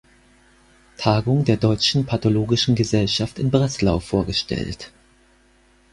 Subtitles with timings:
[0.97, 4.91] Tagung der Deutschen Pathologischen Gesellschaft in Breslau vorgestellt.